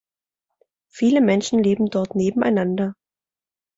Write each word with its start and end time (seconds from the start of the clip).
Viele 0.89 1.21
Menschen 1.21 1.61
leben 1.61 1.91
dort 1.91 2.15
nebeneinander. 2.15 2.95